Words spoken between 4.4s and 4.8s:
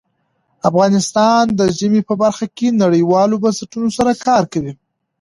کوي.